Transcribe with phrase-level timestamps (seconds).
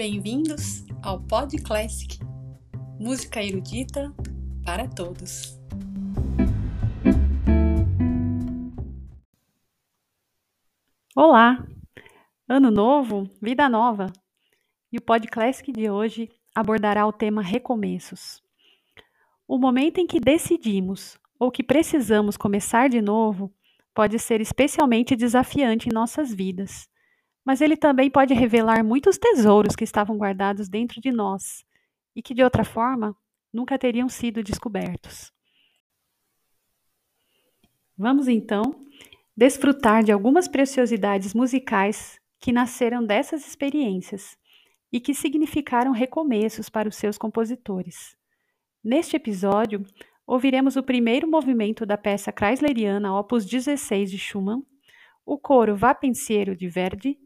[0.00, 2.18] Bem-vindos ao Pod Classic,
[2.98, 4.10] música erudita
[4.64, 5.60] para todos.
[11.14, 11.62] Olá!
[12.48, 14.10] Ano novo, vida nova!
[14.90, 18.42] E o Pod Classic de hoje abordará o tema recomeços.
[19.46, 23.52] O momento em que decidimos ou que precisamos começar de novo
[23.94, 26.88] pode ser especialmente desafiante em nossas vidas,
[27.44, 31.64] mas ele também pode revelar muitos tesouros que estavam guardados dentro de nós
[32.14, 33.16] e que, de outra forma,
[33.52, 35.32] nunca teriam sido descobertos.
[37.96, 38.62] Vamos então
[39.36, 44.36] desfrutar de algumas preciosidades musicais que nasceram dessas experiências
[44.92, 48.16] e que significaram recomeços para os seus compositores.
[48.82, 49.84] Neste episódio,
[50.26, 54.62] ouviremos o primeiro movimento da peça Chrysleriana Opus 16 de Schumann,
[55.24, 57.18] o coro Vá Pensiero de Verdi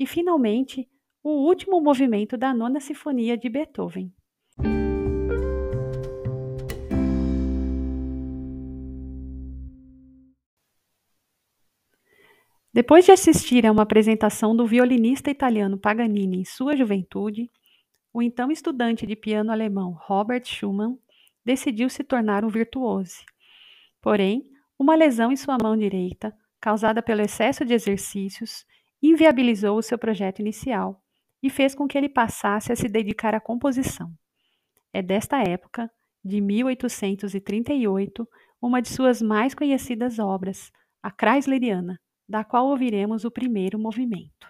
[0.00, 0.88] e, finalmente,
[1.22, 4.10] o último movimento da Nona Sinfonia de Beethoven.
[12.72, 17.50] Depois de assistir a uma apresentação do violinista italiano Paganini em sua juventude,
[18.10, 20.98] o então estudante de piano alemão Robert Schumann
[21.44, 23.18] decidiu se tornar um virtuoso.
[24.00, 24.44] Porém,
[24.78, 28.64] uma lesão em sua mão direita, causada pelo excesso de exercícios,
[29.02, 31.02] inviabilizou o seu projeto inicial
[31.42, 34.12] e fez com que ele passasse a se dedicar à composição.
[34.92, 35.90] É desta época,
[36.24, 38.28] de 1838,
[38.60, 40.70] uma de suas mais conhecidas obras,
[41.02, 41.98] a Chrysleriana,
[42.28, 44.48] da qual ouviremos o primeiro movimento.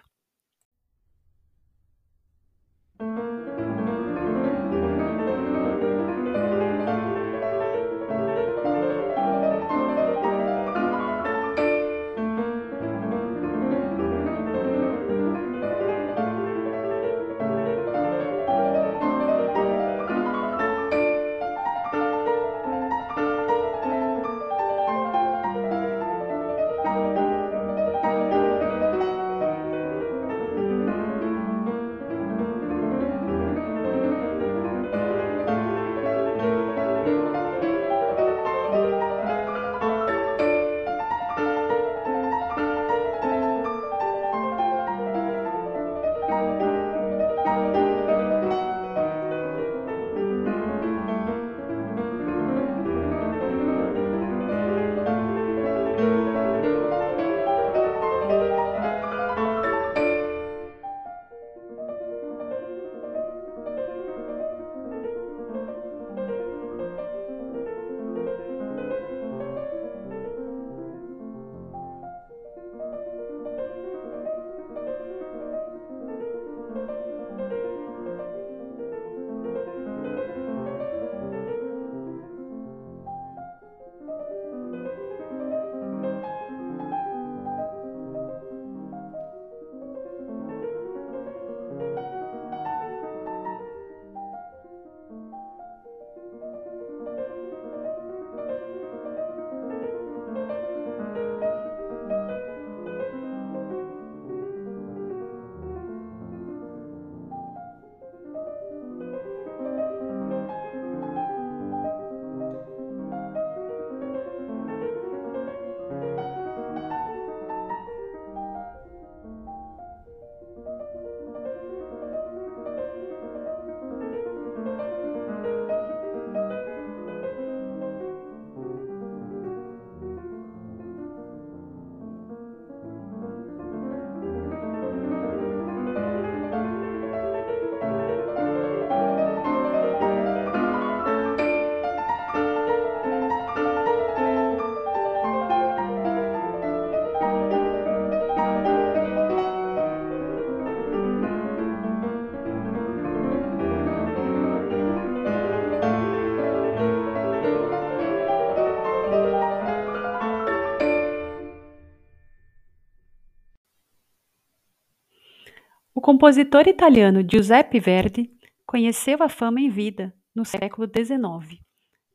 [165.93, 168.31] O compositor italiano Giuseppe Verdi
[168.65, 171.61] conheceu a fama em vida no século XIX.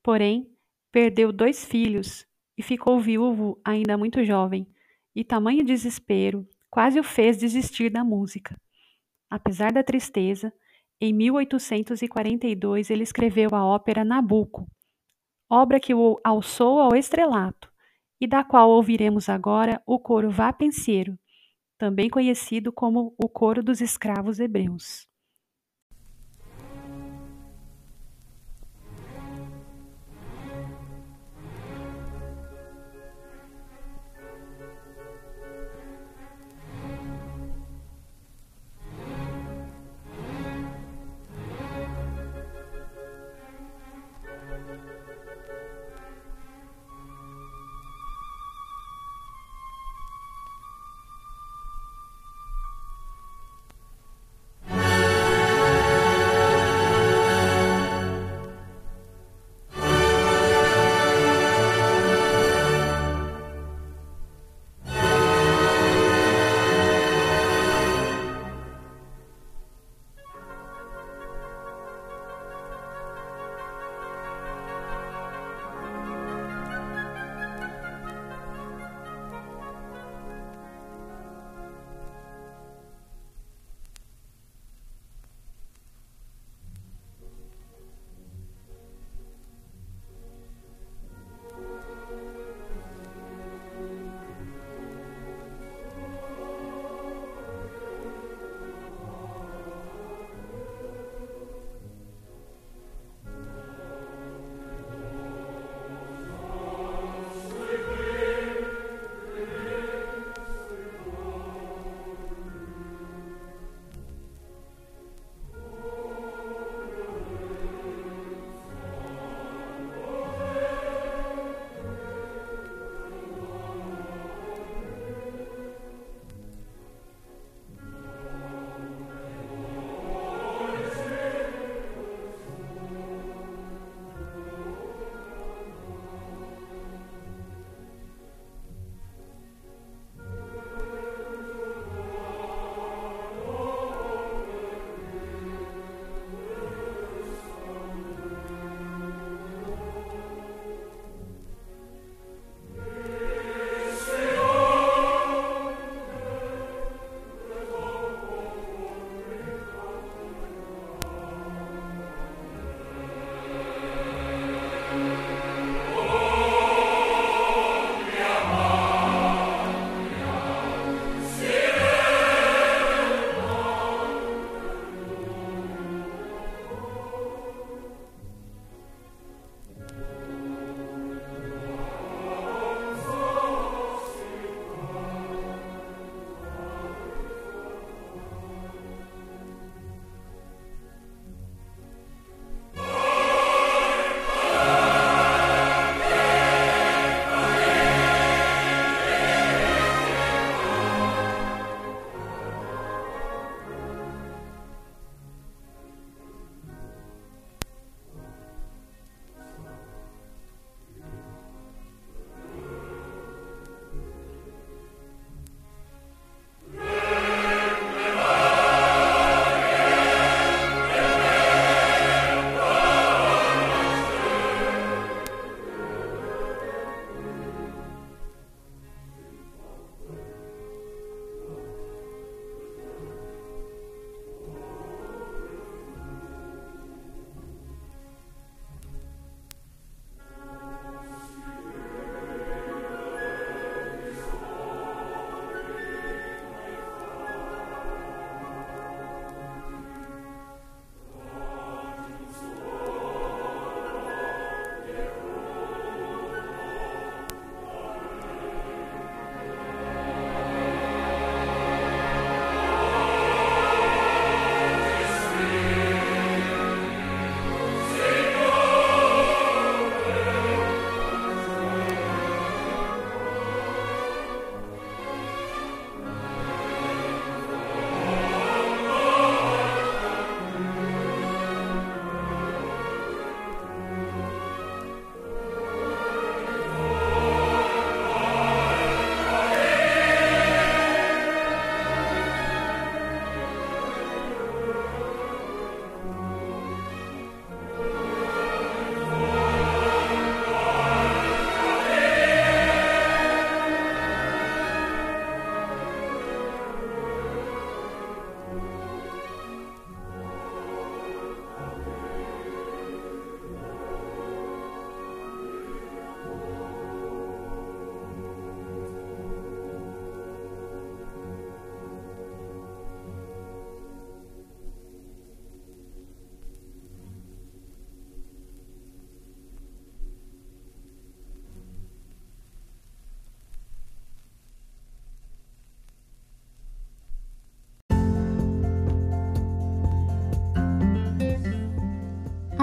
[0.03, 0.51] Porém,
[0.91, 2.27] perdeu dois filhos
[2.57, 4.67] e ficou viúvo ainda muito jovem,
[5.15, 8.57] e tamanho desespero quase o fez desistir da música.
[9.29, 10.51] Apesar da tristeza,
[10.99, 14.67] em 1842 ele escreveu a ópera Nabucco,
[15.51, 17.71] obra que o alçou ao estrelato
[18.19, 21.19] e da qual ouviremos agora o coro Vá Pensiero,
[21.79, 25.07] também conhecido como o Coro dos Escravos Hebreus.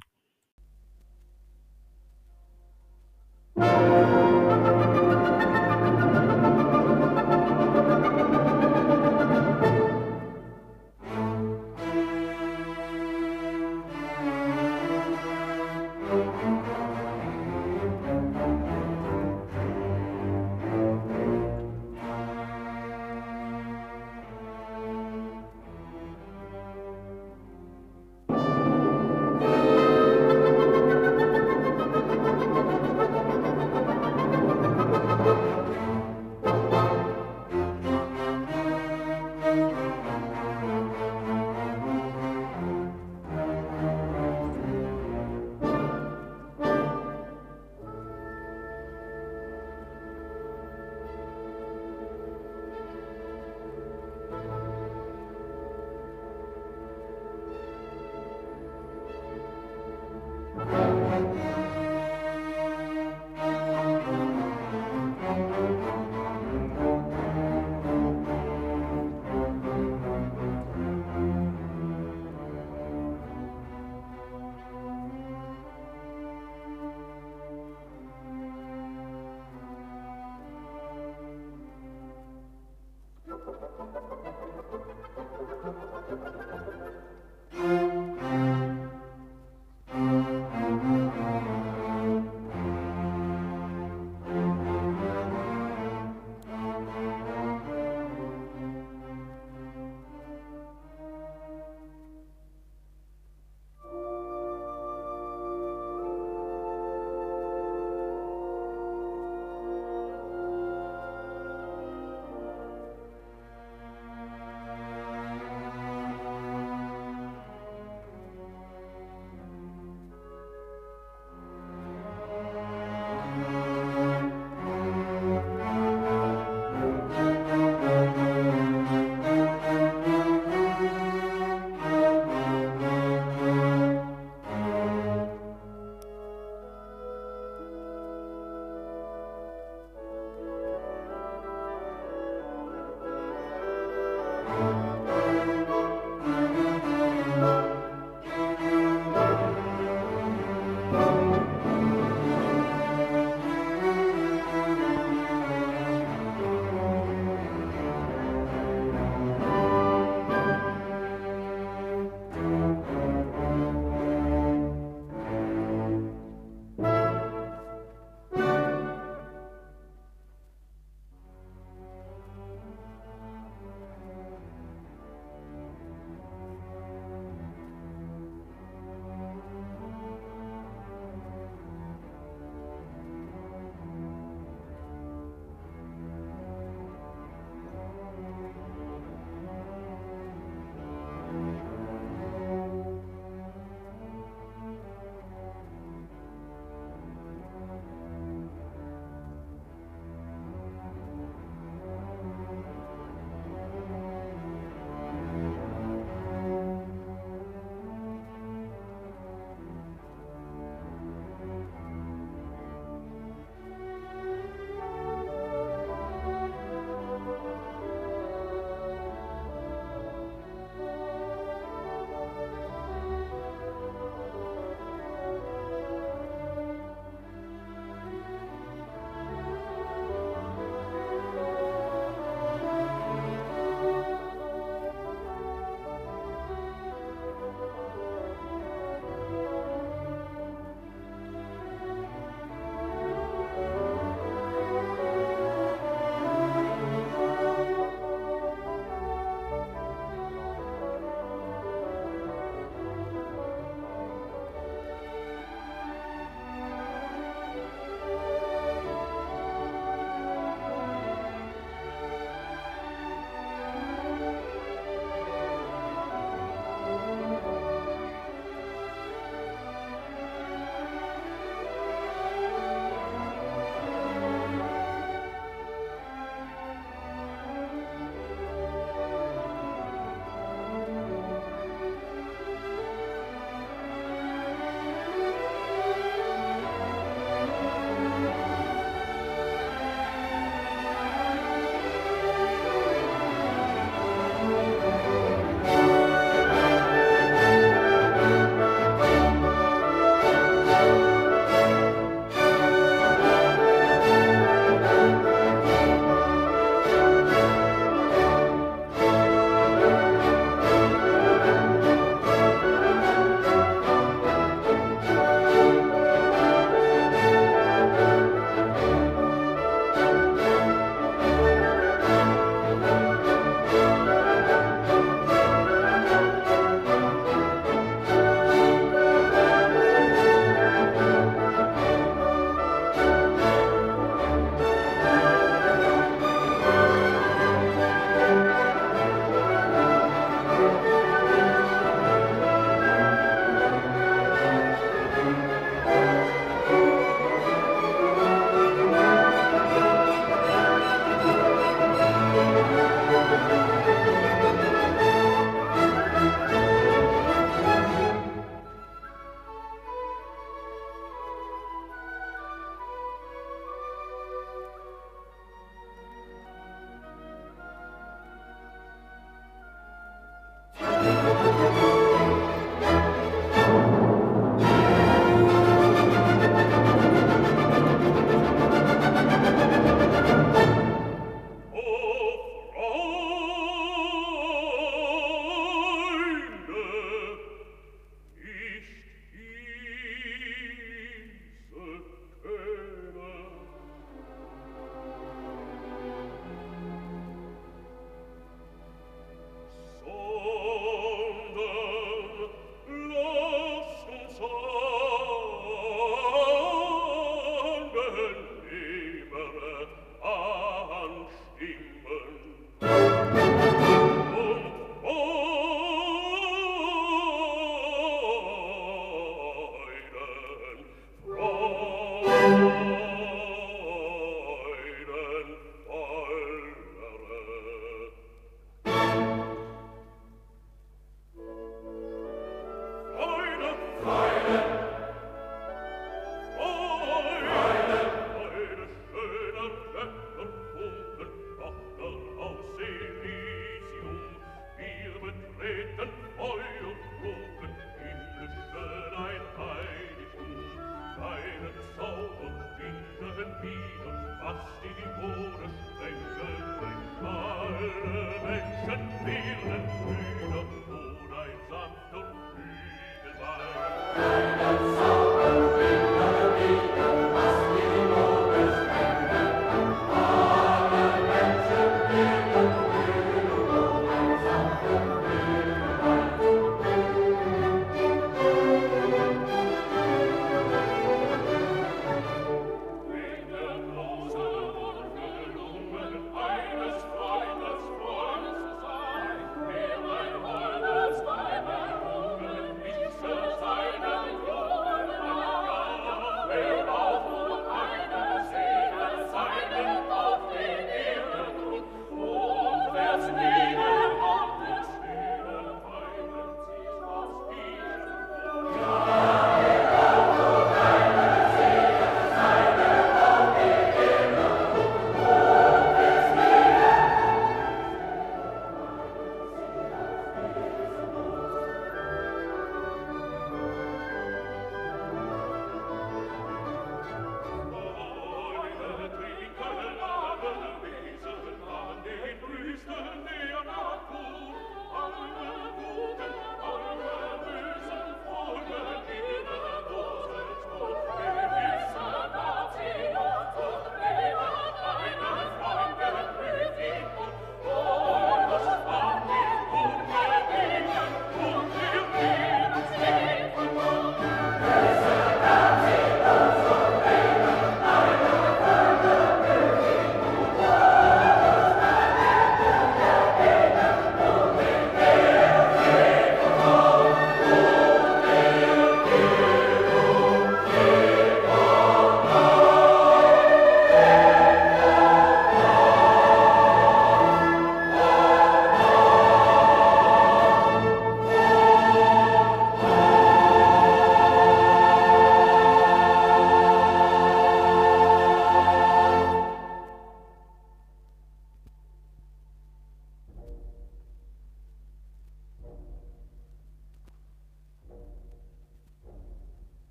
[458.43, 463.84] Menschen, Birnen, Brüder, uneinsamt und übel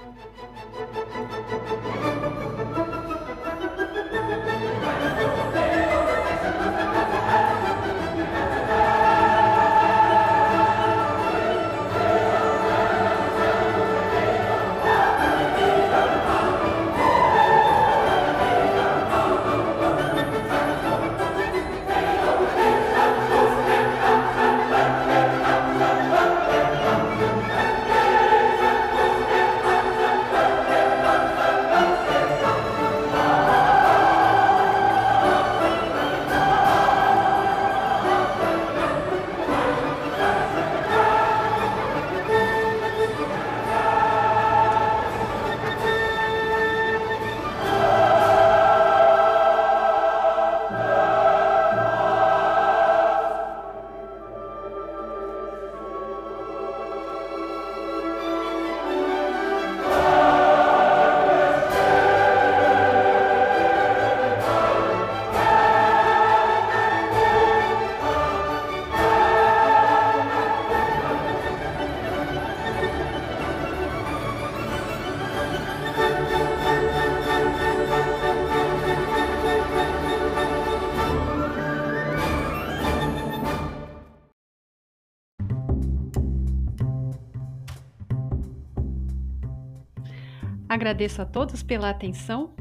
[0.00, 0.16] Thank
[5.84, 5.89] you.
[90.80, 92.54] Agradeço a todos pela atenção,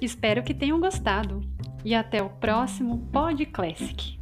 [0.00, 1.40] espero que tenham gostado
[1.84, 4.18] e até o próximo Pod Classic.